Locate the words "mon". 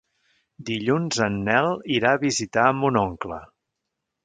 2.81-3.01